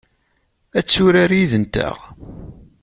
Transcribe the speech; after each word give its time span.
Ad 0.77 0.85
turar 0.85 1.31
yid-nteɣ? 1.37 1.97